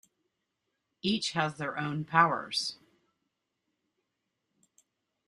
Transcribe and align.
Each 1.03 1.33
has 1.33 1.57
their 1.57 1.77
own 1.77 2.05
powers. 2.05 2.79